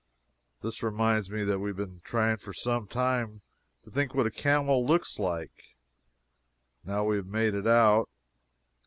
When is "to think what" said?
3.83-4.25